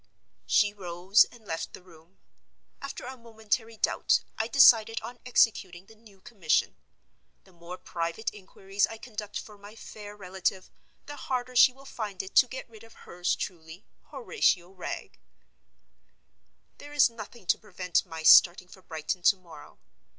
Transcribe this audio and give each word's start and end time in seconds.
She 0.47 0.73
rose, 0.73 1.25
and 1.25 1.45
left 1.45 1.73
the 1.73 1.83
room. 1.83 2.17
After 2.81 3.05
a 3.05 3.15
momentary 3.15 3.77
doubt, 3.77 4.21
I 4.35 4.47
decided 4.47 4.99
on 5.03 5.19
executing 5.27 5.85
the 5.85 5.93
new 5.93 6.21
commission. 6.21 6.75
The 7.43 7.53
more 7.53 7.77
private 7.77 8.31
inquiries 8.33 8.87
I 8.87 8.97
conduct 8.97 9.39
for 9.39 9.59
my 9.59 9.75
fair 9.75 10.15
relative 10.17 10.71
the 11.05 11.17
harder 11.17 11.55
she 11.55 11.71
will 11.71 11.85
find 11.85 12.23
it 12.23 12.33
to 12.37 12.47
get 12.47 12.67
rid 12.67 12.83
of 12.83 13.05
hers 13.05 13.35
truly, 13.35 13.85
Horatio 14.05 14.71
Wragge. 14.71 15.19
There 16.79 16.93
is 16.93 17.07
nothing 17.07 17.45
to 17.45 17.59
prevent 17.59 18.03
my 18.03 18.23
starting 18.23 18.69
for 18.69 18.81
Brighton 18.81 19.21
to 19.21 19.35
morrow. 19.37 19.77